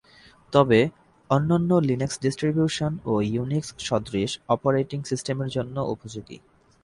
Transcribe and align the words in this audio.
তবে 0.53 0.79
অন্যান্য 1.29 1.71
Linux 1.87 2.15
distribution 2.21 2.91
ও 3.05 3.13
ইউনিক্স-সদৃশ 3.31 4.31
অপারেটিং 4.47 4.99
সিস্টেমের 5.03 5.49
জন্যেও 5.49 5.91
উপযোগী। 5.91 6.37